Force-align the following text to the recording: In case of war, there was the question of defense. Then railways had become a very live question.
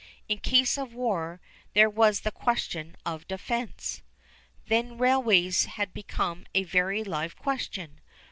In 0.27 0.39
case 0.39 0.79
of 0.79 0.95
war, 0.95 1.39
there 1.75 1.87
was 1.87 2.21
the 2.21 2.31
question 2.31 2.95
of 3.05 3.27
defense. 3.27 4.01
Then 4.65 4.97
railways 4.97 5.65
had 5.65 5.93
become 5.93 6.47
a 6.55 6.63
very 6.63 7.03
live 7.03 7.35
question. 7.37 8.01